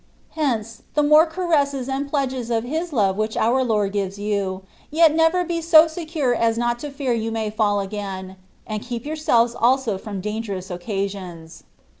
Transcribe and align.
Hence, 0.31 0.81
the 0.95 1.03
more 1.03 1.27
caresses 1.27 1.87
and 1.87 2.09
pledges 2.09 2.49
of 2.49 2.63
His 2.63 2.91
love 2.91 3.17
which 3.17 3.37
our 3.37 3.63
Lord 3.63 3.91
gives 3.93 4.17
you, 4.17 4.63
yet 4.89 5.13
never 5.13 5.43
be 5.45 5.61
so 5.61 5.85
secure 5.85 6.33
as 6.33 6.57
not 6.57 6.79
to 6.79 6.89
fear 6.89 7.13
you 7.13 7.31
may 7.31 7.51
fall 7.51 7.79
again, 7.81 8.37
and 8.65 8.81
keep 8.81 9.05
your 9.05 9.15
selves 9.15 9.53
also 9.53 9.99
from 9.99 10.19
dangerous 10.19 10.71
occasions. 10.71 11.65